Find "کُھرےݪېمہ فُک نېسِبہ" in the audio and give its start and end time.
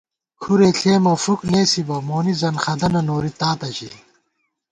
0.41-1.97